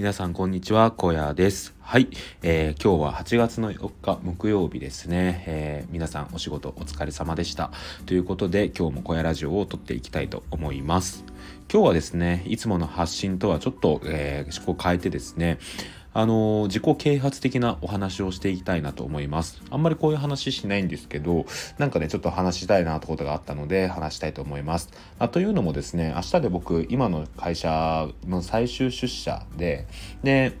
[0.00, 1.74] 皆さんこんにちは、小屋です。
[1.82, 2.08] はい、
[2.42, 7.70] えー、今日は8月の4日木曜日ですね、えー、皆さんお仕事お疲れ様でした。
[8.06, 11.26] ということで今日も小屋ラジオを撮っていきたいと思います。
[11.70, 15.58] 今日はですね、いつもの発信とはちょっと、えー、思考変えてですね、
[16.12, 19.62] あの自己啓発的なお話をしていきたいなと思います。
[19.70, 21.46] あんまりこういう話しないんですけど、
[21.78, 24.90] なんかね、ちょっと話したいなってことがあったので話したいと思います。
[25.18, 29.86] あというのもですね、明日で僕、今の会社の最終出社で、
[30.22, 30.56] で、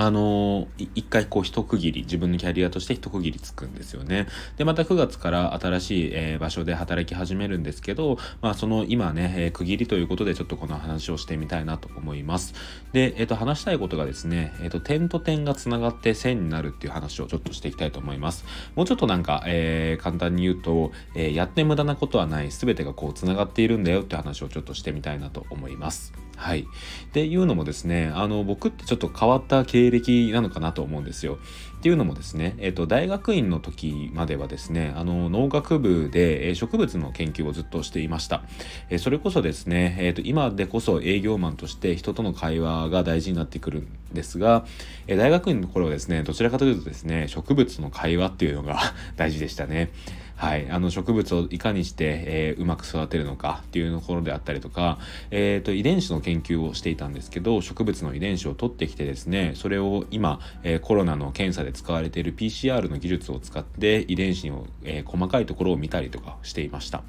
[0.00, 4.28] あの一回こう一区切り自分のキャリアとして一区切りつくんですよね。
[4.56, 12.54] でまた9月から新しい、えー、場所で働き始めるんですけど、まあ、その今ね、えー、区切りということでちょっとこの話をしてみたいなと思います。
[12.92, 18.44] で、えっ、ー、と話したいことがですね、えっ、と点と点がつながって線になるっていう話をちょっとしていきたいと思います。
[18.76, 26.27] もうちょっとなんか、え簡単に言うと、えやって無駄なことはない全てがこうつながっているんだよって話をちょっとしてみたいなと思います。
[26.38, 26.60] はい。
[26.60, 26.64] っ
[27.12, 31.38] ていうのもですね、あの、僕ってちょっと変わった経歴なのかなと思うんですよ。
[31.78, 38.44] っていうのもですね、えっ、と、大学院の時まではですね、あの、農学部で、え、植物の研究をずっとしていました。
[38.88, 44.64] え、それこそですね、えっ、と、今でこそ営業マンとして人との会話が大事になってくるんですが、
[45.06, 48.78] え大学院の頃はですね、どちらかというとですね、植物の会話っていうのが
[49.16, 49.90] 大事でしたね。
[50.38, 54.98] はい、あの植物をいかにして、えー、うまく育てるのかっていうところであったりとか、
[55.32, 67.02] えーと、遺伝子の研究をしていたんですけど植物の遺伝子を取ってきてですねそれを今、えー、コロナの検査で使われている PCR の技術を使って遺伝子の、えー、細かいところを見たりとかしていました。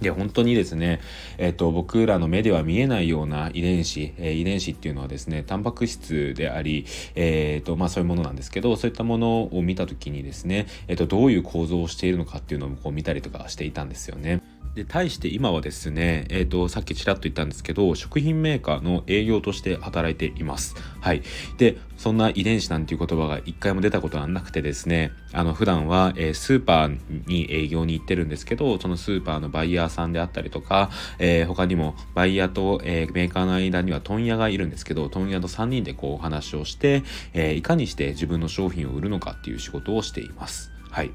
[0.00, 1.00] で、本当にですね、
[1.38, 14.40] えっ、と、僕らの目では見えないような遺伝子、えー、遺伝子っていうのはですね、タンパク質であり、えっ、と、まあそういうものなんですけど、そういったものを見た時にですね、えっ、と、どういう構造をしているのかっていうのをこう見たりとかしていたんですよね。
[14.74, 20.76] で対して今はですね、えーと、さっきちらっと言ったんですけど食品メーカーの営業として働いています。
[21.00, 21.22] はい、
[21.58, 37.02] でそんな遺伝子なんていう言葉が一回も出たことはなくてですねあの普段は、えー、スーパーに営業に行ってるんですけどそのスーパーのバイヤーさんであったりとか、えー、他にもバイヤーと、えー、メーカーの間には問屋がいるんですけど問屋と3人でこうお話をして、
[37.34, 40.72] えいかにして自分の商品を売るのかっていう仕事をしています。
[40.90, 41.12] はい。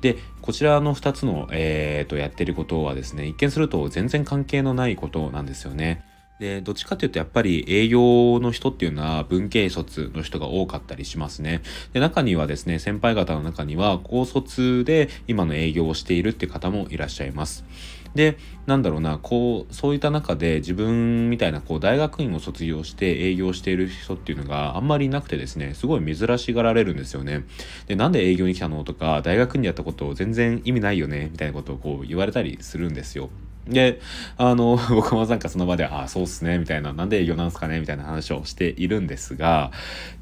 [0.00, 6.04] で、こちらの2つの、えー、とやってることはですね、一見すると全然関係のないことなんですよね。
[6.38, 11.62] で、どっちかっていうとやっぱり営業の人っていうのは文系卒の人が多かったりしますね。
[11.92, 17.64] で、中にはですね、先輩方の中には高卒で今の営業をしているって方もいらっしゃいます。
[18.14, 27.44] でなんだろうなこうそういった中で自分みたいなこう大学院を卒業して営業している人っていうのがあんまりいなくてですねすごい珍しがられるんですよね。
[27.86, 33.30] でなんで営業に来たのとか大学院にやったこと全然意味ないよねみたいなことをこう言われたりするんですよ。
[33.68, 34.00] で、
[34.36, 39.70] あの、 僕もなんかその場で、ああ、そうっすね、みたいな、なんで営業なんすかね、みたいな話をしているんですが、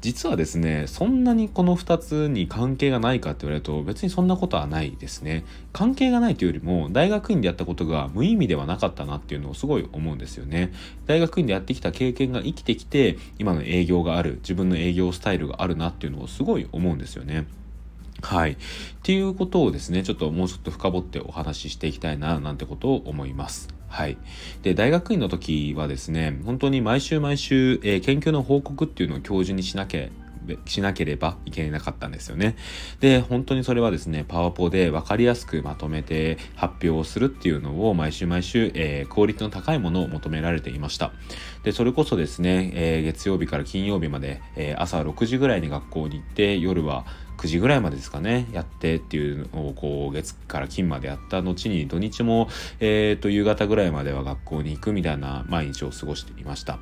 [0.01, 5.45] 実はですね、そんなにこの2つに関係がないかって言われると、別にそんなことはないですね。
[5.71, 10.71] 関係がないというよりも、大学院でやったことが無意味ではなかったなっていうのをすごい思うんですよね。
[11.05, 17.45] 大学院でやってきた経験が生きてきて、今の営業がある、自分の営業スタイルがあるなっていうのをすごい思うんですよね。
[18.21, 18.51] はい。
[18.53, 18.55] っ
[19.03, 23.69] ていうことをですね、ちょっともうちょっと深掘ってお話ししていきたいな、なんてことを思います。
[23.87, 24.17] はい。
[24.63, 30.07] で、大学院の時はですね、本当に毎週毎週、えー、研究の報告っていうのを教授にしなきゃ
[30.65, 32.55] しなければいけなかったんですよね。
[32.99, 41.11] で、本当にそれはですね、パワポで分かりやすくまとめて発表をするっていうのを毎週毎週、えー、クオリティの高いものを求められていました。
[41.63, 47.05] で、それこそですね、えー、月曜日から金曜日まで、えー、朝6時ぐらいに学校に行って、夜は
[47.37, 52.49] 9時ぐらいまでですかね、やってっていうのをこう月から金までやった後に土日も、
[52.79, 56.79] えー、と夕方ぐらいまでは学校に行くみたいな毎日を過ごしていました。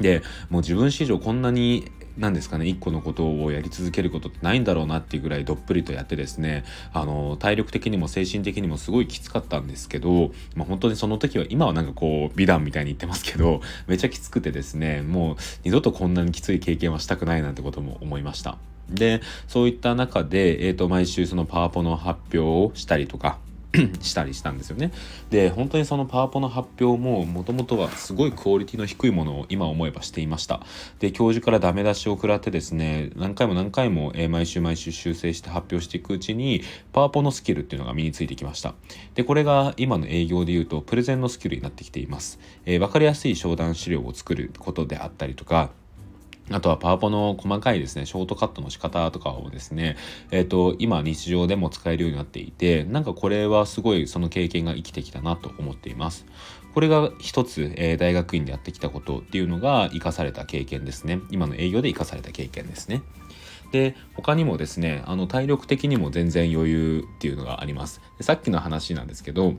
[0.00, 18.58] で、もう自分史上こんなに何ですかね、一個のことをやり続けることってないんだろうなっていうぐらいどっぷりとやってですね、あの、体力的にも精神的にもすごいきつかったんですけど、まあ、本当にその時は、今はなんかこう、美談みたいに言ってますけど、めちゃきつくてですね、もう二度とこんなにきつい経験はしたくないなんてことも思いました。
[18.90, 23.38] で、そういった中で、えっ、ー、と、毎週そのパワポの発表をしたりとか、
[24.00, 24.90] したりしたんですよね。
[25.30, 30.60] で、本当にそのパワポの発表ももともとはすごいクオリティの低いものを今思えばしていました。
[30.98, 38.74] で、教授からダメ出しを食らってですね、何回も何回も、え毎週毎週修正して発表していくうちに、パワポのスキルっていうのが身についてきました。
[39.14, 42.40] で、これが今の営業で言うとプレゼンのスキルになってきています。
[42.66, 45.70] えー、わかりやすい商談資料を作ることであったりとか、
[46.52, 49.96] あとはパワポの細かいですね、ショートカットの仕方とかをですね、
[50.30, 56.26] えっ、ー、と、今日常でも使えるようになっていて、なんかこれはすごいその経験が生きてきたなと思っています。
[56.74, 61.20] これが一つ、えー、大学院でやってきたことっていうのが生かされた経験ですね。
[61.30, 63.02] 今の営業で生かされた経験ですね。
[63.72, 69.54] で他にもですねあの体力的にも全然余裕っていうのがありますさっきの話なんですけど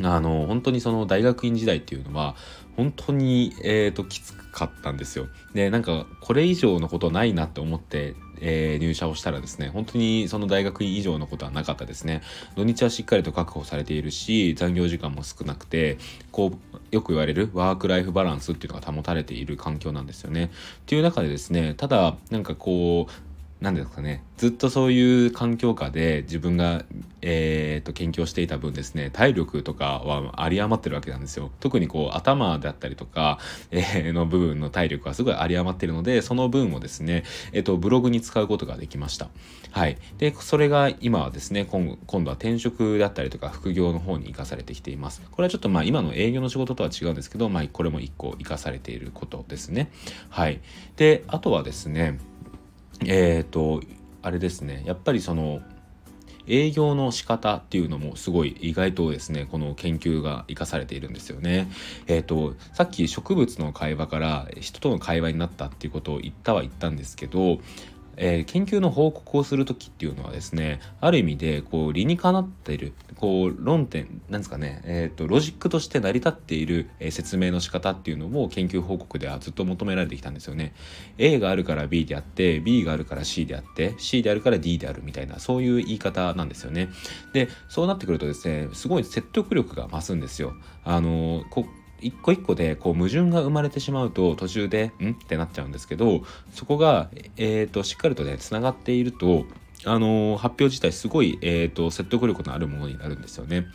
[0.00, 2.34] あの本当にその大学院時代っていうのは
[2.76, 5.28] 本当に、えーと、きつかったんですよ。
[5.52, 12.22] でなんかこれ以上のことないなって思って、えー、入社をしたらですね本当にその大学院以上のことはなかったですね。
[12.56, 15.98] 土日はしっかりと確保されているし残業時間も少なくて
[16.30, 20.46] こうよく言われるワークライフバランスっていうのが保たれている環境なんですよね。
[20.46, 20.48] っ
[20.86, 23.31] ていう中でですねただなんかこう
[23.62, 24.24] 何ですかね。
[24.38, 26.84] ずっとそういう環境下で自分が、
[27.20, 31.52] えーと、研究をしていた分ですね体力とかは有り余ってるわけなんですよ。
[31.60, 33.38] 特にこう頭であったりとか、
[33.70, 37.22] えー、の部分の体力はすごい有り余ってるのでその分をですね、
[37.52, 39.28] えーと、ブログに使うことができました。
[39.70, 39.96] はい。
[40.18, 45.22] でそれが今はですね今今度は転職だったりとか副業の方に生かされてきています。
[45.30, 49.92] これはちょっとまあ今の営業の仕事とは違うんですけど、まあ、これも一個生かされていることですね。
[50.30, 50.60] はい。
[50.96, 52.18] であとはですね
[53.06, 53.82] えっ、ー、と
[54.22, 55.60] あれですねやっぱりその
[56.46, 61.70] 営業の仕方っていうのもすごい意外とですねこの研究が生かされているんですよね。
[62.06, 67.58] えっ、ー、とさっき植物の会話から人との会話になったっていうことを言ったは言ったんですけど
[68.16, 80.74] えー、研究の報告をする時っていうのはですねある意味でこう理にかなっているこう論点なんですかね、えーと、ロジックとして成り立っている、えー、説明の仕方っていうのも研究報告ではずっと求められてきたんですよね。
[81.18, 86.88] A があるから B であって B があるから C であって C であるから D であるみたいなそういう言い方なんですよね。
[87.32, 90.54] でそうなってくるとですねすごい説得力が増すんですよ。
[90.84, 91.66] あのこ
[92.02, 95.12] 一個一個でこう矛盾が生まれてしまうと途中でん？
[95.12, 96.22] ってなっちゃうんですけど
[96.52, 99.44] そこが、えーと、しっかりとねつながっていると
[99.84, 103.66] あのー、発表自体すごい、えーと、説得力のあるものになるんですよね。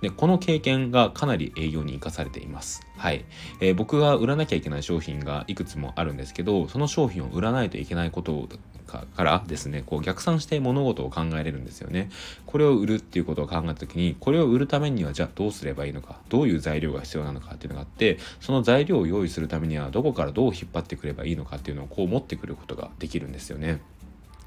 [0.00, 2.82] でこの経験がかなり営業に生かされています。
[2.96, 3.24] はい、
[3.60, 8.48] えー、僕が売らなきゃいけない商品がいくつもあるんですけどその商品を売らないといけないこと
[8.86, 12.10] からですねこう逆算して物事を考えれるんですよね
[12.46, 23.80] これを売るっていうことを考えた時にこれを売るためにはじゃあどうすればいいのかどういう材料が必要なのかっていうのがあってその材料を用意するためにはどこからどう引っ張ってくればいいのかっていうのをこう持ってくることができるんですよね。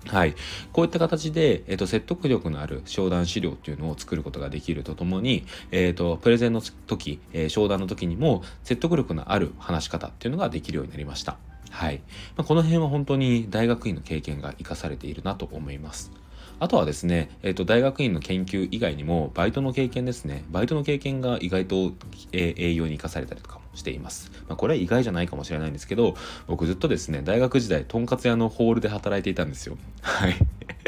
[0.06, 0.36] はい。
[0.72, 11.38] こういった形で、えっ、ー、と、説得力のある商談資料っていうのを作ることができるとともに、えっ、ー、と、プレゼンの時、えー、商談の時にも説得力のある話し方っていうのができるようになりました。
[11.70, 12.02] はい。
[12.36, 16.12] まあ、この辺は本当に大学院の経験が活かされているなと思います。
[16.60, 20.44] あとはですね、えっ、ー、と、大学院の研究以外にも、バイトの経験ですね。
[20.50, 21.94] バイトの経験が意外と、
[22.34, 24.32] えー、営業に生かされたりとかもしています。
[24.48, 26.16] まあ、これは意外じゃないかもしれないんですけど、
[26.48, 29.78] 僕ずっとですね、大学時代、とんかつ屋のホールで働いていたんですよ。
[30.02, 30.36] はい。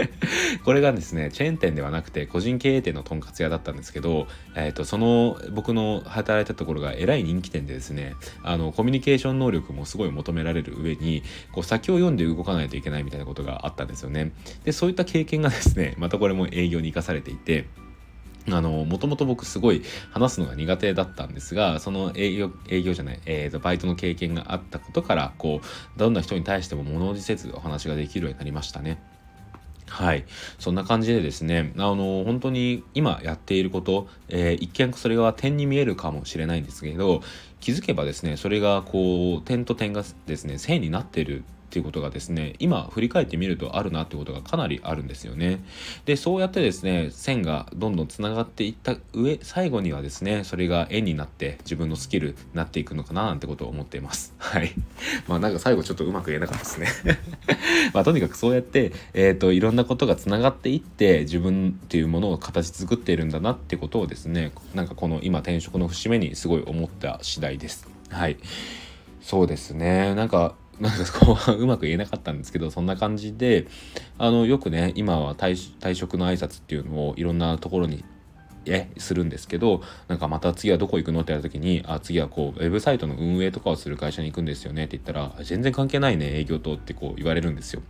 [0.63, 14.31] これがですね、チェーン店ではなくて、個人経営店のとんかつ屋だったんですけど、えっ、ー、と、その、僕の働いたところがえらい人気店でですね、あの、コミュニケーション能力もすごい求められる上に、こう、先を読んで動かないといけないみたいなことがあったんですよね。
[14.63, 17.67] で、そういった経験がですね、またこれも営業に生かされていて、
[18.49, 28.99] あの、もともと僕すごい話すのが苦手だったんですが、その営業、営業じゃない、えーと、バイトの経験があったことから、こう、どんな人に対しても物おじせずお話ができるようになりましたね。
[29.91, 30.25] はい。
[30.57, 37.21] そんな感じでですね、あの、本当に今やっていること、えー、一見それが点に見えるかもしれないんですけど、
[37.59, 45.63] 気づけばですね、それがこう、点と点がですね、線になってるっていうことがですね今振り返ってみるとあるなってことがかなりあるんですよね。
[46.03, 54.33] でそうやってですね線がどんどんつながっていった上最後にはですねそれが円になって自分のスキルになっていくのかななんてことを思っています。
[54.37, 54.73] はい。
[55.29, 56.87] まあなんか最後ちょっとうまく言えなかったですね。
[57.95, 67.87] まあとにかくそうやってえっ、ー、といろんなことがつながっていって自分っていうものを形作っているんだなってことをですねなんかこの今転職の節目にすごい思った次第です。
[68.09, 68.35] はい。
[69.21, 70.13] そうですね。
[70.15, 73.67] なんかなんかこううまく言えなかったんですけどそんな感じで
[74.17, 78.03] あのよくね今は退職の挨拶っていうのをいろんなところに
[78.65, 87.81] えするんですけどなんかまた次はどこ行くのってやるときにあ次はこうウェブサイトの運営とかをする会社に行くんですよねって言ったら全然関係ないね営業とってこう言われるんですよ。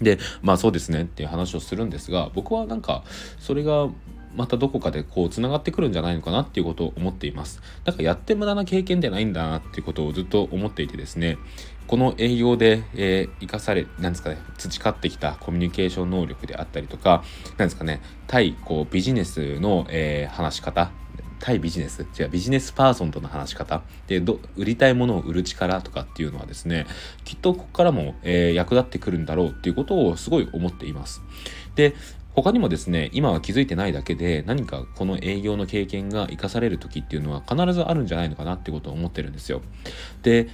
[0.00, 3.04] でまあそうですねっていう話をするんですが僕はなんか
[3.38, 3.88] それが
[4.34, 7.60] またどこかでこうつながってくるんじゃないのかなっていうことを思っています。
[7.84, 11.38] だからやって無駄な経験でないんだなっていうことをずっと思っていてですね、
[11.86, 17.24] この営業で、えー、生かされ、なんですかね、培ってきたコミュニケーション能力であったりとか、
[17.56, 20.92] なんですかね、対こうビジネスの、えー、話し方
[21.40, 26.86] 対ビジネス違うビジネスパーソンとの話し方でど売りたいものを売る力とかっていうのはですね
[27.24, 31.22] きっとここからも、えー、役立ってくるんだろうっていうことをすごい思っています。
[31.74, 31.94] で
[32.34, 39.62] 他にもですね今は気づいてないだけで何かこの営業の経験が生かされる時っていうのは必ずあるんじゃないのかなってことを思ってるんですよ。
[40.22, 40.48] で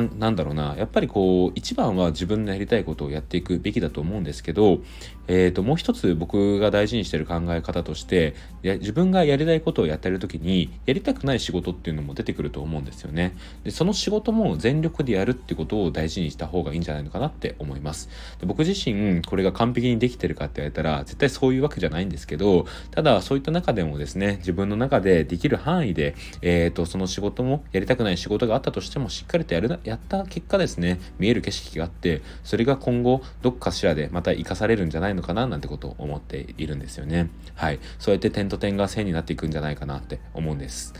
[0.00, 0.74] なんだろうな。
[0.76, 4.80] やっぱりこう一番は自分のやりたいことをやっていくべきだと思うんですけど、
[5.26, 13.36] えー、ともう一つ僕が大事にしてる考え方としてや自分がやりたいことをやってる時にやりたくない仕事っていうのも出てくると思うんですよね。
[13.64, 18.08] でその仕事も全力でやるってことを大事にした方がいいんじゃないのかなって思います。
[18.40, 37.30] で僕自身これが完璧にできてるかって言われたら絶対そういうわけじゃないんですけどただそういった中でもですね自分の中でできる範囲で、えー、とその仕事もやりたくない仕事があったとしてもしっかりとやるやった結果ですね見える景色があってそれが今後どっかしらでまた生かされるんじゃないのかななんてことを思っているんですよね。
[37.54, 37.78] はい。
[37.98, 40.94] そうやって点と点が線になっていくんじゃないかなって思うんです。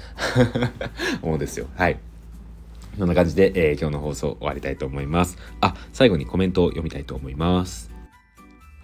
[1.22, 1.66] 思うんですよ。
[1.76, 1.98] はい。
[2.98, 5.38] そんな感じで、えー、今日の放送終わりたいと思います。
[5.60, 7.93] あ最後にコメントを読みたいと思います。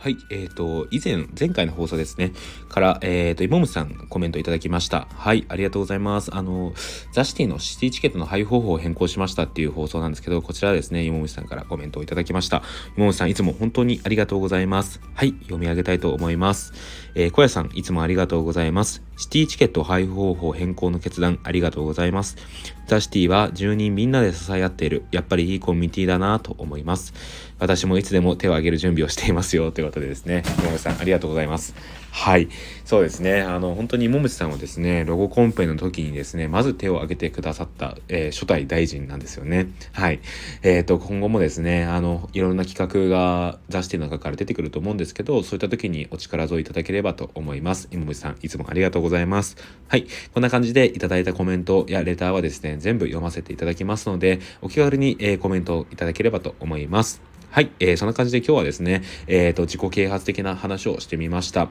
[0.01, 2.33] はい、えっ、ー、と、以前、前回の放送ですね、
[2.71, 5.07] から、えっ、ー、と、イモムさんコメントいただきました。
[5.15, 6.35] はい、ありがとうございます。
[6.35, 6.73] あの、
[7.13, 12.63] ザ・シティのシティチケットの配布方法を変更しましたっていう放送なんですけど、こちらですね、イモムさんからコメントをいただきました。
[12.97, 15.03] イモムさん、いつも本当にありがとうございます。
[15.15, 16.73] はい、読み上げたいと思います。
[17.15, 19.10] えー、小屋さん、いつもありがとうございます。
[19.21, 22.39] シティチケット配布方法変更の決断、ありがとうございます。
[22.87, 27.13] ザ・シティは住人みんなで支え合っている、やっぱりいいコミュニティだなと思います。
[27.59, 31.75] 私もいつでも手を挙げる準備をしていますよということでですね、山口さんありがとうございます。
[32.11, 32.49] はい。
[32.85, 33.43] そうですね。
[33.43, 39.69] あの、本当にももちさんはですね、ロゴコンペの時にですね、まず手を挙げてくださった、えー、初代大臣なんですよね。
[39.93, 40.21] はい。
[40.63, 47.89] えっ、ー、と、今後もですね、あの、いろんな企画が雑誌の中から出てくると思うんですけど、そういった時にお力添えいただければと思います。
[47.95, 49.57] ももちさん、いつもありがとうございます。
[49.89, 50.07] はい。
[50.35, 57.30] こんな感じでいただいたコメントやレターはですね、全部読ませていただきますので、お気軽に、えー、コメントをいただければと思います。
[57.51, 61.69] はい、えー、そんな感じで今日はですね、えっ、ー、と、自己啓発的な話をしてみました。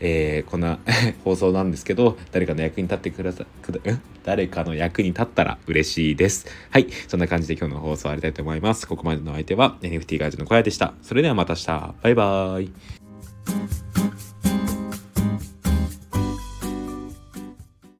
[0.00, 0.80] えー、こんな
[1.22, 3.78] 放送なんですけど、誰かの役に立ってくださ、くだ、
[4.24, 6.46] 誰かの役に立ったら嬉しいです。
[6.70, 8.88] はい、そんな感じで今日の放送終わりたいと思います。
[8.88, 10.94] ここまでの相手は NFT ガイドの小屋でした。
[11.02, 11.94] それではまた明日。
[12.02, 13.81] バイバーイ。